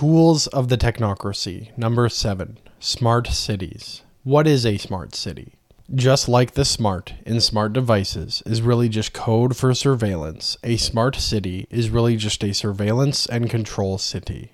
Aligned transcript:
Tools 0.00 0.46
of 0.46 0.70
the 0.70 0.78
Technocracy. 0.78 1.76
Number 1.76 2.08
7. 2.08 2.56
Smart 2.78 3.26
Cities. 3.26 4.00
What 4.24 4.46
is 4.46 4.64
a 4.64 4.78
smart 4.78 5.14
city? 5.14 5.56
Just 5.94 6.26
like 6.26 6.52
the 6.52 6.64
smart 6.64 7.12
in 7.26 7.38
smart 7.42 7.74
devices 7.74 8.42
is 8.46 8.62
really 8.62 8.88
just 8.88 9.12
code 9.12 9.58
for 9.58 9.74
surveillance, 9.74 10.56
a 10.64 10.78
smart 10.78 11.16
city 11.16 11.66
is 11.68 11.90
really 11.90 12.16
just 12.16 12.42
a 12.42 12.54
surveillance 12.54 13.26
and 13.26 13.50
control 13.50 13.98
city. 13.98 14.52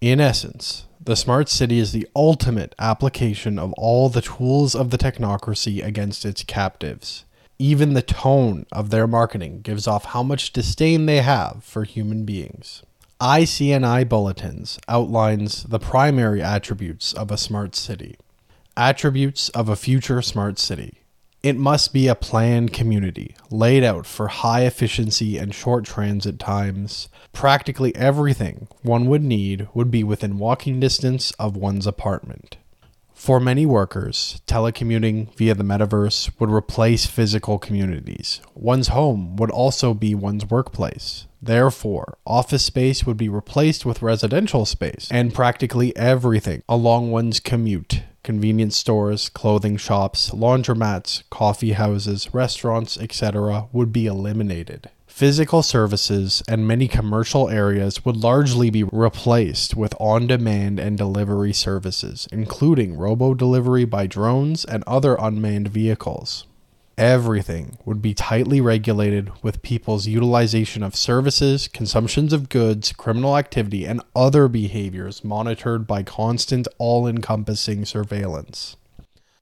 In 0.00 0.20
essence, 0.20 0.86
the 0.98 1.16
smart 1.16 1.50
city 1.50 1.78
is 1.78 1.92
the 1.92 2.08
ultimate 2.16 2.74
application 2.78 3.58
of 3.58 3.74
all 3.74 4.08
the 4.08 4.22
tools 4.22 4.74
of 4.74 4.88
the 4.88 4.96
technocracy 4.96 5.84
against 5.84 6.24
its 6.24 6.42
captives. 6.42 7.26
Even 7.58 7.92
the 7.92 8.00
tone 8.00 8.64
of 8.72 8.88
their 8.88 9.06
marketing 9.06 9.60
gives 9.60 9.86
off 9.86 10.06
how 10.06 10.22
much 10.22 10.50
disdain 10.50 11.04
they 11.04 11.20
have 11.20 11.62
for 11.62 11.84
human 11.84 12.24
beings. 12.24 12.84
ICNI 13.20 14.08
Bulletins 14.08 14.78
outlines 14.86 15.64
the 15.64 15.80
primary 15.80 16.40
attributes 16.40 17.12
of 17.12 17.32
a 17.32 17.36
smart 17.36 17.74
city. 17.74 18.16
Attributes 18.76 19.48
of 19.48 19.68
a 19.68 19.74
future 19.74 20.22
smart 20.22 20.56
city. 20.56 20.98
It 21.42 21.56
must 21.56 21.92
be 21.92 22.06
a 22.06 22.14
planned 22.14 22.72
community, 22.72 23.34
laid 23.50 23.82
out 23.82 24.06
for 24.06 24.28
high 24.28 24.66
efficiency 24.66 25.36
and 25.36 25.52
short 25.52 25.84
transit 25.84 26.38
times. 26.38 27.08
Practically 27.32 27.92
everything 27.96 28.68
one 28.82 29.06
would 29.06 29.24
need 29.24 29.66
would 29.74 29.90
be 29.90 30.04
within 30.04 30.38
walking 30.38 30.78
distance 30.78 31.32
of 31.40 31.56
one's 31.56 31.88
apartment. 31.88 32.56
For 33.14 33.40
many 33.40 33.66
workers, 33.66 34.40
telecommuting 34.46 35.34
via 35.34 35.56
the 35.56 35.64
metaverse 35.64 36.30
would 36.38 36.50
replace 36.50 37.06
physical 37.06 37.58
communities. 37.58 38.40
One's 38.54 38.88
home 38.88 39.34
would 39.34 39.50
also 39.50 39.92
be 39.92 40.14
one's 40.14 40.48
workplace. 40.48 41.26
Therefore, 41.40 42.18
office 42.26 42.64
space 42.64 43.06
would 43.06 43.16
be 43.16 43.28
replaced 43.28 43.86
with 43.86 44.02
residential 44.02 44.66
space, 44.66 45.08
and 45.10 45.32
practically 45.32 45.96
everything 45.96 46.62
along 46.68 47.10
one's 47.10 47.40
commute 47.40 48.02
convenience 48.28 48.76
stores, 48.76 49.30
clothing 49.30 49.78
shops, 49.78 50.32
laundromats, 50.32 51.22
coffee 51.30 51.72
houses, 51.72 52.28
restaurants, 52.34 52.98
etc., 52.98 53.66
would 53.72 53.90
be 53.90 54.04
eliminated. 54.04 54.90
Physical 55.06 55.62
services 55.62 56.42
and 56.46 56.68
many 56.68 56.86
commercial 56.86 57.48
areas 57.48 58.04
would 58.04 58.18
largely 58.18 58.68
be 58.68 58.84
replaced 58.84 59.74
with 59.74 59.94
on 59.98 60.26
demand 60.26 60.78
and 60.78 60.98
delivery 60.98 61.54
services, 61.54 62.28
including 62.30 62.98
robo 62.98 63.32
delivery 63.32 63.86
by 63.86 64.06
drones 64.06 64.62
and 64.64 64.84
other 64.86 65.16
unmanned 65.18 65.68
vehicles. 65.68 66.44
Everything 66.98 67.78
would 67.84 68.02
be 68.02 68.12
tightly 68.12 68.60
regulated 68.60 69.30
with 69.40 69.62
people's 69.62 70.08
utilization 70.08 70.82
of 70.82 70.96
services, 70.96 71.68
consumptions 71.68 72.32
of 72.32 72.48
goods, 72.48 72.92
criminal 72.92 73.38
activity, 73.38 73.84
and 73.84 74.02
other 74.16 74.48
behaviors 74.48 75.22
monitored 75.22 75.86
by 75.86 76.02
constant, 76.02 76.66
all 76.76 77.06
encompassing 77.06 77.84
surveillance. 77.84 78.76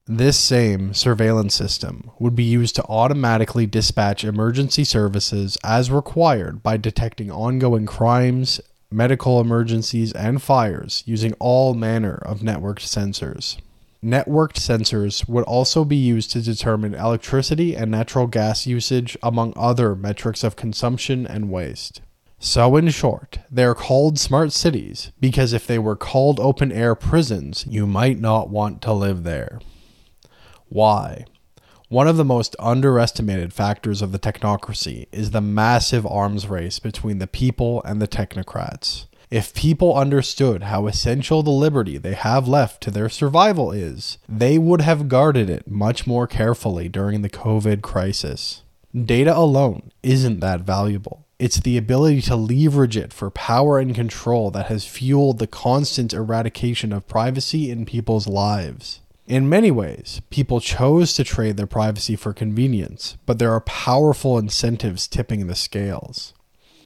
This 0.06 0.38
same 0.38 0.92
surveillance 0.92 1.54
system 1.54 2.10
would 2.18 2.36
be 2.36 2.44
used 2.44 2.76
to 2.76 2.84
automatically 2.90 3.64
dispatch 3.64 4.22
emergency 4.22 4.84
services 4.84 5.56
as 5.64 5.90
required 5.90 6.62
by 6.62 6.76
detecting 6.76 7.30
ongoing 7.30 7.86
crimes, 7.86 8.60
medical 8.90 9.40
emergencies, 9.40 10.12
and 10.12 10.42
fires 10.42 11.02
using 11.06 11.32
all 11.38 11.72
manner 11.72 12.16
of 12.16 12.40
networked 12.40 12.84
sensors. 12.84 13.56
Networked 14.04 14.56
sensors 14.56 15.28
would 15.28 15.44
also 15.44 15.84
be 15.84 15.96
used 15.96 16.30
to 16.32 16.42
determine 16.42 16.94
electricity 16.94 17.74
and 17.74 17.90
natural 17.90 18.26
gas 18.26 18.66
usage, 18.66 19.16
among 19.22 19.52
other 19.56 19.94
metrics 19.94 20.44
of 20.44 20.56
consumption 20.56 21.26
and 21.26 21.50
waste. 21.50 22.00
So, 22.38 22.76
in 22.76 22.90
short, 22.90 23.38
they 23.50 23.64
are 23.64 23.74
called 23.74 24.18
smart 24.18 24.52
cities 24.52 25.10
because 25.18 25.52
if 25.52 25.66
they 25.66 25.78
were 25.78 25.96
called 25.96 26.38
open 26.38 26.70
air 26.70 26.94
prisons, 26.94 27.66
you 27.66 27.86
might 27.86 28.20
not 28.20 28.50
want 28.50 28.82
to 28.82 28.92
live 28.92 29.22
there. 29.22 29.60
Why? 30.68 31.24
One 31.88 32.08
of 32.08 32.16
the 32.16 32.24
most 32.24 32.56
underestimated 32.58 33.52
factors 33.52 34.02
of 34.02 34.12
the 34.12 34.18
technocracy 34.18 35.06
is 35.12 35.30
the 35.30 35.40
massive 35.40 36.04
arms 36.04 36.46
race 36.46 36.78
between 36.78 37.18
the 37.18 37.28
people 37.28 37.82
and 37.84 38.02
the 38.02 38.08
technocrats. 38.08 39.06
If 39.30 39.54
people 39.54 39.96
understood 39.96 40.64
how 40.64 40.86
essential 40.86 41.42
the 41.42 41.50
liberty 41.50 41.98
they 41.98 42.14
have 42.14 42.46
left 42.46 42.80
to 42.82 42.92
their 42.92 43.08
survival 43.08 43.72
is, 43.72 44.18
they 44.28 44.56
would 44.56 44.82
have 44.82 45.08
guarded 45.08 45.50
it 45.50 45.68
much 45.68 46.06
more 46.06 46.28
carefully 46.28 46.88
during 46.88 47.22
the 47.22 47.30
COVID 47.30 47.82
crisis. 47.82 48.62
Data 48.94 49.36
alone 49.36 49.90
isn't 50.04 50.40
that 50.40 50.60
valuable. 50.60 51.26
It's 51.40 51.60
the 51.60 51.76
ability 51.76 52.22
to 52.22 52.36
leverage 52.36 52.96
it 52.96 53.12
for 53.12 53.30
power 53.30 53.78
and 53.78 53.94
control 53.94 54.50
that 54.52 54.66
has 54.66 54.86
fueled 54.86 55.38
the 55.38 55.48
constant 55.48 56.14
eradication 56.14 56.92
of 56.92 57.08
privacy 57.08 57.70
in 57.70 57.84
people's 57.84 58.28
lives. 58.28 59.00
In 59.26 59.48
many 59.48 59.72
ways, 59.72 60.22
people 60.30 60.60
chose 60.60 61.14
to 61.14 61.24
trade 61.24 61.56
their 61.56 61.66
privacy 61.66 62.14
for 62.14 62.32
convenience, 62.32 63.16
but 63.26 63.40
there 63.40 63.52
are 63.52 63.60
powerful 63.60 64.38
incentives 64.38 65.08
tipping 65.08 65.48
the 65.48 65.56
scales. 65.56 66.32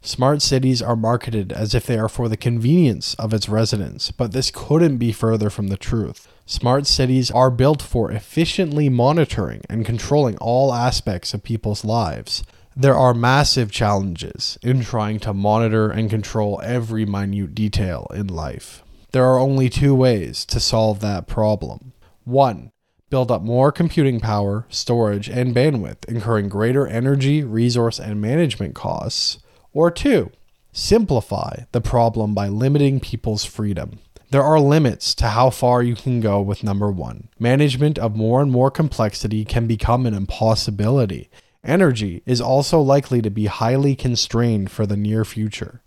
Smart 0.02 0.40
cities 0.40 0.80
are 0.80 0.96
marketed 0.96 1.52
as 1.52 1.74
if 1.74 1.84
they 1.84 1.98
are 1.98 2.08
for 2.08 2.26
the 2.28 2.36
convenience 2.36 3.12
of 3.14 3.34
its 3.34 3.50
residents, 3.50 4.10
but 4.10 4.32
this 4.32 4.50
couldn't 4.50 4.96
be 4.96 5.12
further 5.12 5.50
from 5.50 5.68
the 5.68 5.76
truth. 5.76 6.26
Smart 6.46 6.86
cities 6.86 7.30
are 7.30 7.50
built 7.50 7.82
for 7.82 8.10
efficiently 8.10 8.88
monitoring 8.88 9.60
and 9.68 9.84
controlling 9.84 10.38
all 10.38 10.72
aspects 10.72 11.34
of 11.34 11.42
people's 11.42 11.84
lives. 11.84 12.42
There 12.74 12.96
are 12.96 13.12
massive 13.12 13.70
challenges 13.70 14.58
in 14.62 14.80
trying 14.80 15.20
to 15.20 15.34
monitor 15.34 15.90
and 15.90 16.08
control 16.08 16.62
every 16.64 17.04
minute 17.04 17.54
detail 17.54 18.06
in 18.14 18.28
life. 18.28 18.82
There 19.12 19.26
are 19.26 19.38
only 19.38 19.68
two 19.68 19.94
ways 19.94 20.46
to 20.46 20.60
solve 20.60 21.00
that 21.00 21.26
problem. 21.26 21.92
1. 22.24 22.72
Build 23.10 23.30
up 23.30 23.42
more 23.42 23.70
computing 23.70 24.18
power, 24.18 24.64
storage, 24.70 25.28
and 25.28 25.54
bandwidth, 25.54 26.06
incurring 26.06 26.48
greater 26.48 26.86
energy, 26.86 27.44
resource, 27.44 27.98
and 28.00 28.20
management 28.20 28.74
costs. 28.74 29.40
Or 29.72 29.90
2. 29.90 30.30
Simplify 30.72 31.64
the 31.72 31.80
problem 31.80 32.34
by 32.34 32.48
limiting 32.48 32.98
people's 32.98 33.44
freedom. 33.44 34.00
There 34.30 34.42
are 34.42 34.60
limits 34.60 35.14
to 35.16 35.28
how 35.28 35.50
far 35.50 35.82
you 35.82 35.94
can 35.94 36.20
go 36.20 36.40
with 36.40 36.64
number 36.64 36.90
one. 36.90 37.28
Management 37.38 37.98
of 37.98 38.16
more 38.16 38.40
and 38.42 38.50
more 38.50 38.70
complexity 38.70 39.44
can 39.44 39.66
become 39.66 40.06
an 40.06 40.14
impossibility. 40.14 41.30
Energy 41.64 42.22
is 42.26 42.40
also 42.40 42.80
likely 42.80 43.20
to 43.22 43.30
be 43.30 43.46
highly 43.46 43.94
constrained 43.94 44.70
for 44.70 44.86
the 44.86 44.96
near 44.96 45.24
future. 45.24 45.82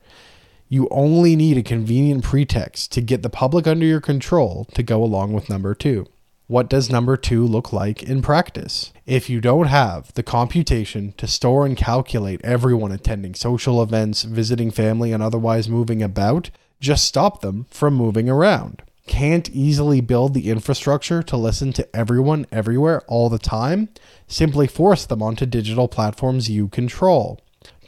You 0.69 0.87
only 0.89 1.35
need 1.35 1.57
a 1.57 1.63
convenient 1.63 2.23
pretext 2.23 2.91
to 2.93 3.01
get 3.01 3.21
the 3.21 3.29
public 3.29 3.67
under 3.67 3.85
your 3.85 4.01
control 4.01 4.65
to 4.73 4.83
go 4.83 5.03
along 5.03 5.33
with 5.33 5.49
number 5.49 5.73
two. 5.75 6.07
What 6.53 6.69
does 6.69 6.87
number 6.87 7.17
two 7.17 7.47
look 7.47 7.73
like 7.73 8.03
in 8.03 8.21
practice? 8.21 8.93
If 9.07 9.27
you 9.27 9.41
don't 9.41 9.65
have 9.65 10.13
the 10.13 10.21
computation 10.21 11.15
to 11.17 11.25
store 11.25 11.65
and 11.65 11.75
calculate 11.75 12.41
everyone 12.43 12.91
attending 12.91 13.33
social 13.33 13.81
events, 13.81 14.21
visiting 14.21 14.69
family, 14.69 15.11
and 15.11 15.23
otherwise 15.23 15.67
moving 15.67 16.03
about, 16.03 16.51
just 16.79 17.05
stop 17.05 17.41
them 17.41 17.65
from 17.71 17.95
moving 17.95 18.29
around. 18.29 18.83
Can't 19.07 19.49
easily 19.49 19.99
build 19.99 20.35
the 20.35 20.47
infrastructure 20.51 21.23
to 21.23 21.37
listen 21.37 21.73
to 21.73 21.95
everyone 21.95 22.45
everywhere 22.51 23.01
all 23.07 23.29
the 23.29 23.39
time? 23.39 23.89
Simply 24.27 24.67
force 24.67 25.07
them 25.07 25.23
onto 25.23 25.47
digital 25.47 25.87
platforms 25.87 26.51
you 26.51 26.67
control 26.67 27.41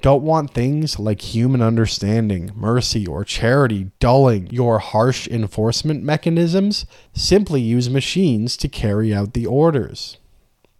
don't 0.06 0.22
want 0.22 0.54
things 0.54 1.00
like 1.00 1.34
human 1.34 1.64
understanding, 1.64 2.52
mercy, 2.54 3.08
or 3.08 3.24
charity 3.24 3.90
dulling 4.00 4.46
your 4.52 4.78
harsh 4.78 5.28
enforcement 5.28 6.04
mechanisms, 6.04 6.86
simply 7.12 7.60
use 7.60 7.90
machines 7.90 8.56
to 8.56 8.68
carry 8.68 9.12
out 9.12 9.34
the 9.34 9.48
orders. 9.48 10.20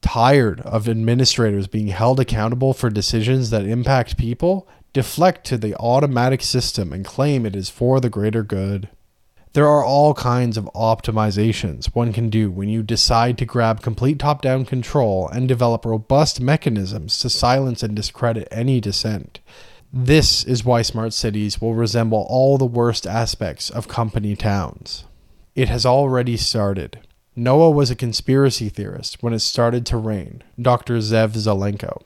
Tired 0.04 0.62
of 0.62 0.88
administrators 0.88 1.66
being 1.66 1.88
held 1.88 2.20
accountable 2.20 2.72
for 2.72 2.92
decisions 2.92 3.50
that 3.50 3.66
impact 3.66 4.16
people? 4.16 4.68
Deflect 4.94 5.44
to 5.48 5.58
the 5.58 5.74
automatic 5.78 6.44
system 6.44 6.94
and 6.94 7.04
claim 7.04 7.48
it 7.48 7.56
is 7.56 7.68
for 7.68 8.00
the 8.00 8.12
greater 8.12 8.44
good. 8.44 8.90
There 9.56 9.70
are 9.70 9.86
all 9.86 10.14
kinds 10.14 10.58
of 10.58 10.70
optimizations 10.76 11.86
one 11.96 12.12
can 12.12 12.30
do 12.30 12.52
when 12.52 12.68
you 12.68 12.84
decide 12.84 13.38
to 13.38 13.46
grab 13.46 13.82
complete 13.82 14.20
top 14.20 14.42
down 14.42 14.66
control 14.66 15.30
and 15.30 15.48
develop 15.48 15.86
robust 15.86 16.42
mechanisms 16.42 17.18
to 17.20 17.30
silence 17.30 17.82
and 17.82 17.96
discredit 17.96 18.50
any 18.52 18.82
dissent. 18.82 19.40
This 19.94 20.44
is 20.44 20.66
why 20.66 20.82
smart 20.82 21.14
cities 21.14 21.62
will 21.62 21.74
resemble 21.74 22.28
all 22.30 22.58
the 22.58 22.66
worst 22.66 23.08
aspects 23.08 23.70
of 23.70 23.88
company 23.88 24.36
towns. 24.36 25.06
It 25.56 25.70
has 25.70 25.86
already 25.86 26.36
started. 26.36 27.00
Noah 27.34 27.72
was 27.72 27.90
a 27.90 27.96
conspiracy 27.96 28.68
theorist 28.68 29.24
when 29.24 29.32
it 29.32 29.40
started 29.40 29.86
to 29.86 29.96
rain, 29.96 30.44
Dr. 30.62 30.98
Zev 30.98 31.30
Zelenko. 31.30 32.02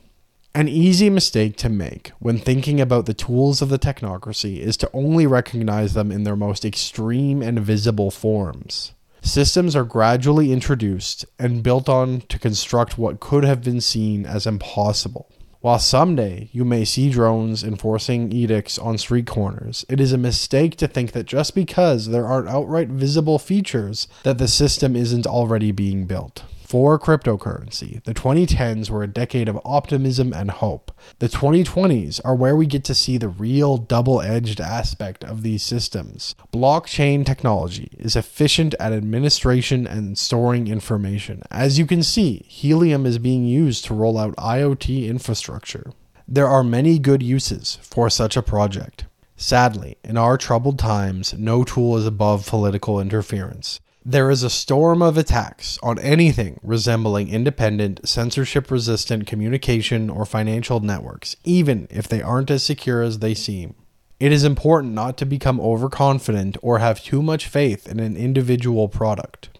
An 0.59 0.67
easy 0.67 1.09
mistake 1.09 1.55
to 1.59 1.69
make 1.69 2.11
when 2.19 2.37
thinking 2.37 2.81
about 2.81 3.05
the 3.05 3.13
tools 3.13 3.61
of 3.61 3.69
the 3.69 3.79
technocracy 3.79 4.59
is 4.59 4.75
to 4.75 4.89
only 4.91 5.25
recognize 5.25 5.93
them 5.93 6.11
in 6.11 6.25
their 6.25 6.35
most 6.35 6.65
extreme 6.65 7.41
and 7.41 7.61
visible 7.61 8.11
forms. 8.11 8.91
Systems 9.21 9.73
are 9.73 9.85
gradually 9.85 10.51
introduced 10.51 11.23
and 11.39 11.63
built 11.63 11.87
on 11.87 12.23
to 12.27 12.37
construct 12.37 12.97
what 12.97 13.21
could 13.21 13.45
have 13.45 13.63
been 13.63 13.79
seen 13.79 14.25
as 14.25 14.45
impossible. 14.45 15.31
While 15.61 15.79
someday 15.79 16.49
you 16.51 16.65
may 16.65 16.83
see 16.83 17.09
drones 17.09 17.63
enforcing 17.63 18.33
edicts 18.33 18.77
on 18.77 18.97
street 18.97 19.27
corners, 19.27 19.85
it 19.87 20.01
is 20.01 20.11
a 20.11 20.17
mistake 20.17 20.75
to 20.79 20.89
think 20.89 21.13
that 21.13 21.25
just 21.25 21.55
because 21.55 22.09
there 22.09 22.27
aren't 22.27 22.49
outright 22.49 22.89
visible 22.89 23.39
features 23.39 24.09
that 24.23 24.39
the 24.39 24.47
system 24.49 24.97
isn't 24.97 25.25
already 25.25 25.71
being 25.71 26.05
built. 26.05 26.43
For 26.69 26.99
cryptocurrency, 26.99 28.03
the 28.03 28.13
2010s 28.13 28.91
were 28.91 29.01
a 29.01 29.07
decade 29.07 29.49
of 29.49 29.59
optimism 29.65 30.31
and 30.31 30.51
hope. 30.51 30.91
The 31.17 31.27
2020s 31.27 32.21
are 32.23 32.35
where 32.35 32.55
we 32.55 32.67
get 32.67 32.83
to 32.83 32.93
see 32.93 33.17
the 33.17 33.27
real 33.27 33.77
double 33.77 34.21
edged 34.21 34.61
aspect 34.61 35.23
of 35.23 35.41
these 35.41 35.63
systems. 35.63 36.35
Blockchain 36.53 37.25
technology 37.25 37.89
is 37.97 38.15
efficient 38.15 38.75
at 38.79 38.93
administration 38.93 39.87
and 39.87 40.15
storing 40.15 40.67
information. 40.67 41.41
As 41.49 41.79
you 41.79 41.87
can 41.87 42.03
see, 42.03 42.45
Helium 42.47 43.07
is 43.07 43.17
being 43.17 43.45
used 43.45 43.85
to 43.85 43.95
roll 43.95 44.19
out 44.19 44.35
IoT 44.35 45.07
infrastructure. 45.07 45.91
There 46.27 46.47
are 46.47 46.63
many 46.63 46.99
good 46.99 47.23
uses 47.23 47.79
for 47.81 48.11
such 48.11 48.37
a 48.37 48.43
project. 48.43 49.05
Sadly, 49.35 49.97
in 50.03 50.17
our 50.17 50.37
troubled 50.37 50.77
times, 50.77 51.33
no 51.33 51.63
tool 51.63 51.97
is 51.97 52.05
above 52.05 52.45
political 52.45 52.99
interference. 53.01 53.79
There 54.09 54.31
is 54.31 54.41
a 54.41 54.49
storm 54.49 55.03
of 55.03 55.19
attacks 55.19 55.77
on 55.83 55.99
anything 55.99 56.59
resembling 56.63 57.29
independent, 57.29 58.09
censorship 58.09 58.71
resistant 58.71 59.27
communication 59.27 60.09
or 60.09 60.25
financial 60.25 60.79
networks, 60.79 61.35
even 61.43 61.87
if 61.91 62.07
they 62.07 62.19
aren't 62.19 62.49
as 62.49 62.63
secure 62.63 63.03
as 63.03 63.19
they 63.19 63.35
seem. 63.35 63.75
It 64.19 64.31
is 64.31 64.43
important 64.43 64.95
not 64.95 65.15
to 65.17 65.27
become 65.27 65.61
overconfident 65.61 66.57
or 66.63 66.79
have 66.79 67.03
too 67.03 67.21
much 67.21 67.45
faith 67.45 67.87
in 67.87 67.99
an 67.99 68.17
individual 68.17 68.87
product. 68.87 69.59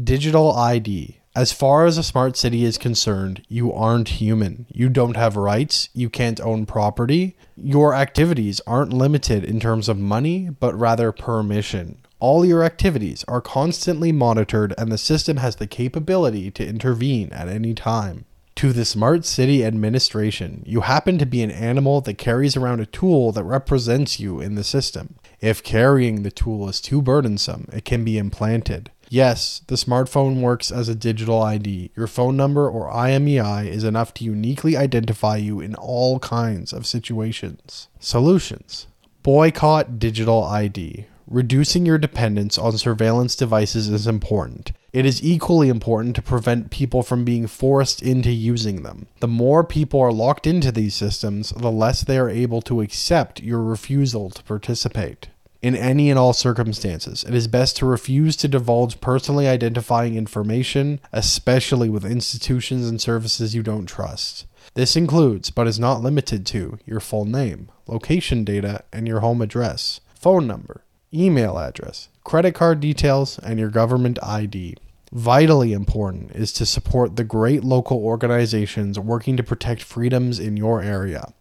Digital 0.00 0.52
ID. 0.52 1.18
As 1.34 1.50
far 1.50 1.84
as 1.84 1.98
a 1.98 2.04
smart 2.04 2.36
city 2.36 2.64
is 2.64 2.78
concerned, 2.78 3.44
you 3.48 3.72
aren't 3.72 4.20
human. 4.20 4.66
You 4.68 4.90
don't 4.90 5.16
have 5.16 5.34
rights. 5.34 5.88
You 5.92 6.08
can't 6.08 6.40
own 6.40 6.66
property. 6.66 7.36
Your 7.56 7.96
activities 7.96 8.60
aren't 8.64 8.92
limited 8.92 9.42
in 9.42 9.58
terms 9.58 9.88
of 9.88 9.98
money, 9.98 10.50
but 10.50 10.78
rather 10.78 11.10
permission. 11.10 12.01
All 12.22 12.44
your 12.44 12.62
activities 12.62 13.24
are 13.26 13.40
constantly 13.40 14.12
monitored, 14.12 14.74
and 14.78 14.92
the 14.92 14.96
system 14.96 15.38
has 15.38 15.56
the 15.56 15.66
capability 15.66 16.52
to 16.52 16.64
intervene 16.64 17.32
at 17.32 17.48
any 17.48 17.74
time. 17.74 18.26
To 18.54 18.72
the 18.72 18.84
Smart 18.84 19.24
City 19.24 19.64
Administration, 19.64 20.62
you 20.64 20.82
happen 20.82 21.18
to 21.18 21.26
be 21.26 21.42
an 21.42 21.50
animal 21.50 22.00
that 22.02 22.18
carries 22.18 22.56
around 22.56 22.78
a 22.78 22.86
tool 22.86 23.32
that 23.32 23.42
represents 23.42 24.20
you 24.20 24.40
in 24.40 24.54
the 24.54 24.62
system. 24.62 25.16
If 25.40 25.64
carrying 25.64 26.22
the 26.22 26.30
tool 26.30 26.68
is 26.68 26.80
too 26.80 27.02
burdensome, 27.02 27.66
it 27.72 27.84
can 27.84 28.04
be 28.04 28.18
implanted. 28.18 28.92
Yes, 29.08 29.62
the 29.66 29.74
smartphone 29.74 30.40
works 30.40 30.70
as 30.70 30.88
a 30.88 30.94
digital 30.94 31.42
ID. 31.42 31.90
Your 31.96 32.06
phone 32.06 32.36
number 32.36 32.70
or 32.70 32.88
IMEI 32.88 33.66
is 33.66 33.82
enough 33.82 34.14
to 34.14 34.24
uniquely 34.24 34.76
identify 34.76 35.38
you 35.38 35.58
in 35.58 35.74
all 35.74 36.20
kinds 36.20 36.72
of 36.72 36.86
situations. 36.86 37.88
Solutions 37.98 38.86
Boycott 39.24 39.98
digital 39.98 40.44
ID. 40.44 41.06
Reducing 41.32 41.86
your 41.86 41.96
dependence 41.96 42.58
on 42.58 42.76
surveillance 42.76 43.34
devices 43.34 43.88
is 43.88 44.06
important. 44.06 44.72
It 44.92 45.06
is 45.06 45.24
equally 45.24 45.70
important 45.70 46.14
to 46.16 46.20
prevent 46.20 46.70
people 46.70 47.02
from 47.02 47.24
being 47.24 47.46
forced 47.46 48.02
into 48.02 48.30
using 48.30 48.82
them. 48.82 49.06
The 49.20 49.28
more 49.28 49.64
people 49.64 49.98
are 50.02 50.12
locked 50.12 50.46
into 50.46 50.70
these 50.70 50.94
systems, 50.94 51.48
the 51.48 51.70
less 51.70 52.04
they 52.04 52.18
are 52.18 52.28
able 52.28 52.60
to 52.60 52.82
accept 52.82 53.42
your 53.42 53.62
refusal 53.62 54.28
to 54.28 54.42
participate. 54.42 55.30
In 55.62 55.74
any 55.74 56.10
and 56.10 56.18
all 56.18 56.34
circumstances, 56.34 57.24
it 57.24 57.32
is 57.32 57.48
best 57.48 57.78
to 57.78 57.86
refuse 57.86 58.36
to 58.36 58.46
divulge 58.46 59.00
personally 59.00 59.48
identifying 59.48 60.16
information, 60.16 61.00
especially 61.12 61.88
with 61.88 62.04
institutions 62.04 62.86
and 62.86 63.00
services 63.00 63.54
you 63.54 63.62
don't 63.62 63.86
trust. 63.86 64.44
This 64.74 64.96
includes, 64.96 65.48
but 65.48 65.66
is 65.66 65.80
not 65.80 66.02
limited 66.02 66.44
to, 66.48 66.78
your 66.84 67.00
full 67.00 67.24
name, 67.24 67.70
location 67.86 68.44
data, 68.44 68.84
and 68.92 69.08
your 69.08 69.20
home 69.20 69.40
address, 69.40 70.02
phone 70.14 70.46
number, 70.46 70.84
email 71.14 71.58
address, 71.58 72.08
credit 72.24 72.54
card 72.54 72.80
details, 72.80 73.38
and 73.38 73.58
your 73.58 73.70
government 73.70 74.18
ID. 74.22 74.76
Vitally 75.12 75.72
important 75.72 76.30
is 76.32 76.52
to 76.54 76.64
support 76.64 77.16
the 77.16 77.24
great 77.24 77.62
local 77.62 77.98
organizations 77.98 78.98
working 78.98 79.36
to 79.36 79.42
protect 79.42 79.82
freedoms 79.82 80.38
in 80.38 80.56
your 80.56 80.80
area. 80.80 81.32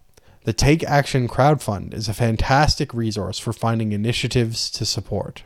The 0.44 0.54
Take 0.54 0.84
Action 0.84 1.28
Crowdfund 1.28 1.94
is 1.94 2.10
a 2.10 2.14
fantastic 2.14 2.94
resource 2.94 3.40
for 3.40 3.54
finding 3.54 3.92
initiatives 3.92 4.70
to 4.72 4.86
support. 4.86 5.44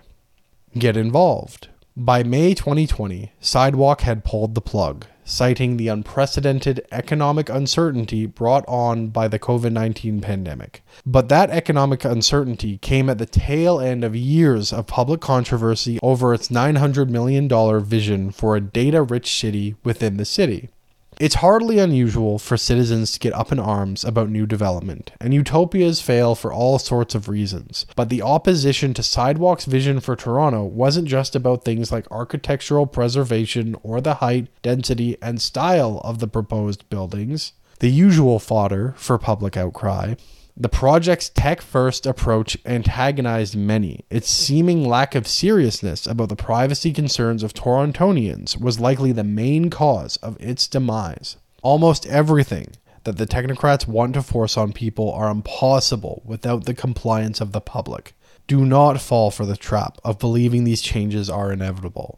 Get 0.77 0.97
involved. 0.97 1.67
By 1.97 2.23
May 2.23 2.53
2020, 2.53 3.31
Sidewalk 3.39 4.01
had 4.01 4.23
pulled 4.23 4.55
the 4.55 4.61
plug 4.61 5.05
citing 5.25 5.75
the 5.75 5.87
unprecedented 5.89 6.85
economic 6.91 7.49
uncertainty 7.49 8.25
brought 8.25 8.63
on 8.67 9.07
by 9.07 9.27
the 9.27 9.39
COVID 9.39 9.73
19 9.73 10.21
pandemic. 10.21 10.83
But 11.05 11.27
that 11.29 11.49
economic 11.49 12.05
uncertainty 12.05 12.77
came 12.77 13.09
at 13.09 13.17
the 13.17 13.25
tail 13.25 13.79
end 13.79 14.03
of 14.03 14.15
years 14.15 14.71
of 14.71 14.87
public 14.87 15.19
controversy 15.19 15.99
over 16.01 16.33
its 16.33 16.49
$900 16.49 17.09
million 17.09 17.49
vision 17.83 18.31
for 18.31 18.55
a 18.55 18.61
data 18.61 19.01
rich 19.01 19.33
city 19.33 19.75
within 19.83 20.17
the 20.17 20.25
city. 20.25 20.69
It's 21.17 21.35
hardly 21.35 21.79
unusual 21.79 22.39
for 22.39 22.57
citizens 22.57 23.13
to 23.13 23.19
get 23.19 23.31
up 23.33 23.49
in 23.49 23.59
arms 23.59 24.03
about 24.03 24.29
new 24.29 24.45
development, 24.45 25.13
and 25.21 25.33
utopias 25.33 26.01
fail 26.01 26.35
for 26.35 26.51
all 26.51 26.77
sorts 26.77 27.15
of 27.15 27.29
reasons. 27.29 27.85
But 27.95 28.09
the 28.09 28.21
opposition 28.21 28.93
to 28.95 29.03
Sidewalk's 29.03 29.63
vision 29.63 30.01
for 30.01 30.17
Toronto 30.17 30.65
wasn't 30.65 31.07
just 31.07 31.33
about 31.33 31.63
things 31.63 31.89
like 31.89 32.11
architectural 32.11 32.85
preservation 32.85 33.77
or 33.81 34.01
the 34.01 34.15
height, 34.15 34.47
density, 34.61 35.15
and 35.21 35.41
style 35.41 36.01
of 36.03 36.19
the 36.19 36.27
proposed 36.27 36.89
buildings, 36.89 37.53
the 37.79 37.89
usual 37.89 38.37
fodder 38.37 38.93
for 38.97 39.17
public 39.17 39.55
outcry. 39.55 40.15
The 40.57 40.69
project's 40.69 41.27
tech 41.27 41.59
first 41.59 42.05
approach 42.05 42.57
antagonized 42.65 43.57
many. 43.57 44.05
Its 44.09 44.29
seeming 44.29 44.87
lack 44.87 45.13
of 45.13 45.27
seriousness 45.27 46.07
about 46.07 46.29
the 46.29 46.37
privacy 46.37 46.93
concerns 46.93 47.43
of 47.43 47.53
Torontonians 47.53 48.57
was 48.57 48.79
likely 48.79 49.11
the 49.11 49.25
main 49.25 49.69
cause 49.69 50.15
of 50.17 50.37
its 50.39 50.65
demise. 50.69 51.35
Almost 51.61 52.05
everything 52.05 52.69
that 53.03 53.17
the 53.17 53.27
technocrats 53.27 53.85
want 53.85 54.13
to 54.13 54.21
force 54.21 54.55
on 54.55 54.71
people 54.71 55.11
are 55.11 55.29
impossible 55.29 56.21
without 56.23 56.63
the 56.63 56.73
compliance 56.73 57.41
of 57.41 57.51
the 57.51 57.59
public. 57.59 58.15
Do 58.47 58.65
not 58.65 59.01
fall 59.01 59.31
for 59.31 59.45
the 59.45 59.57
trap 59.57 59.97
of 60.05 60.19
believing 60.19 60.63
these 60.63 60.81
changes 60.81 61.29
are 61.29 61.51
inevitable. 61.51 62.17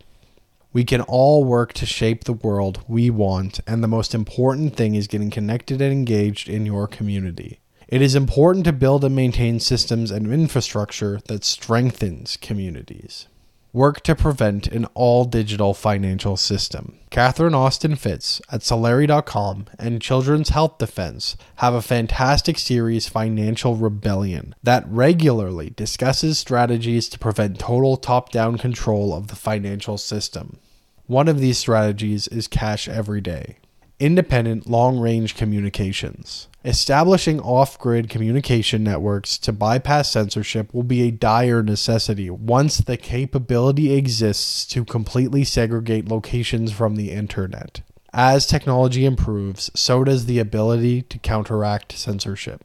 We 0.71 0.83
can 0.83 1.01
all 1.01 1.43
work 1.43 1.73
to 1.73 1.87
shape 1.87 2.25
the 2.25 2.33
world 2.33 2.83
we 2.87 3.09
want, 3.09 3.61
and 3.65 3.83
the 3.83 3.87
most 3.87 4.13
important 4.13 4.75
thing 4.75 4.93
is 4.93 5.07
getting 5.07 5.31
connected 5.31 5.81
and 5.81 5.91
engaged 5.91 6.47
in 6.47 6.67
your 6.67 6.85
community. 6.85 7.61
It 7.87 8.01
is 8.01 8.15
important 8.15 8.65
to 8.65 8.73
build 8.73 9.05
and 9.05 9.15
maintain 9.15 9.61
systems 9.61 10.11
and 10.11 10.33
infrastructure 10.33 11.21
that 11.27 11.45
strengthens 11.45 12.35
communities. 12.35 13.27
Work 13.71 14.01
to 14.01 14.13
prevent 14.13 14.67
an 14.67 14.87
all 14.93 15.23
digital 15.23 15.73
financial 15.73 16.35
system. 16.35 16.99
Catherine 17.11 17.53
Austin 17.53 17.95
Fitts 17.95 18.41
at 18.51 18.59
Solari.com 18.59 19.67
and 19.79 20.01
Children's 20.01 20.49
Health 20.49 20.79
Defense 20.79 21.37
have 21.57 21.73
a 21.73 21.81
fantastic 21.81 22.59
series, 22.59 23.07
Financial 23.07 23.77
Rebellion, 23.77 24.53
that 24.61 24.83
regularly 24.89 25.69
discusses 25.69 26.37
strategies 26.37 27.07
to 27.07 27.19
prevent 27.19 27.57
total 27.57 27.95
top 27.95 28.33
down 28.33 28.57
control 28.57 29.13
of 29.13 29.27
the 29.27 29.35
financial 29.37 29.97
system. 29.97 30.57
One 31.05 31.29
of 31.29 31.39
these 31.39 31.57
strategies 31.57 32.27
is 32.27 32.49
cash 32.49 32.89
every 32.89 33.21
day 33.21 33.59
independent 33.99 34.69
long 34.69 34.99
range 34.99 35.35
communications. 35.35 36.47
Establishing 36.63 37.39
off 37.39 37.79
grid 37.79 38.09
communication 38.09 38.83
networks 38.83 39.37
to 39.37 39.53
bypass 39.53 40.11
censorship 40.11 40.73
will 40.73 40.83
be 40.83 41.03
a 41.03 41.11
dire 41.11 41.63
necessity 41.63 42.29
once 42.29 42.77
the 42.77 42.97
capability 42.97 43.93
exists 43.93 44.65
to 44.65 44.83
completely 44.83 45.43
segregate 45.43 46.09
locations 46.09 46.71
from 46.71 46.95
the 46.95 47.11
internet. 47.11 47.81
As 48.13 48.45
technology 48.45 49.05
improves, 49.05 49.69
so 49.75 50.03
does 50.03 50.25
the 50.25 50.39
ability 50.39 51.03
to 51.03 51.19
counteract 51.19 51.97
censorship. 51.97 52.63